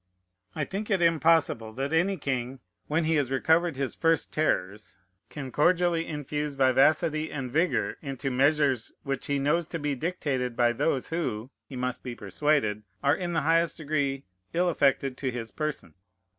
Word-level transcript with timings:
I 0.55 0.65
think 0.65 0.89
it 0.89 0.99
impossible 0.99 1.73
that 1.73 1.93
any 1.93 2.17
king, 2.17 2.59
when 2.87 3.03
he 3.03 3.17
has 3.17 3.29
recovered 3.29 3.75
his 3.75 3.93
first 3.93 4.33
terrors, 4.33 4.97
can 5.29 5.51
cordially 5.51 6.07
infuse 6.07 6.53
vivacity 6.55 7.31
and 7.31 7.51
vigor 7.51 7.99
into 8.01 8.31
measures 8.31 8.91
which 9.03 9.27
he 9.27 9.37
knows 9.37 9.67
to 9.67 9.77
be 9.77 9.93
dictated 9.93 10.55
by 10.55 10.73
those 10.73 11.09
who, 11.09 11.51
he 11.69 11.75
must 11.75 12.01
be 12.01 12.15
persuaded, 12.15 12.81
are 13.03 13.15
in 13.15 13.33
the 13.33 13.41
highest 13.41 13.77
degree 13.77 14.23
ill 14.53 14.69
affected 14.69 15.17
to 15.17 15.29
his 15.29 15.51
person. 15.51 15.93